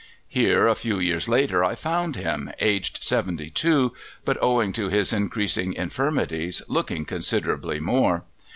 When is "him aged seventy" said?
2.15-3.51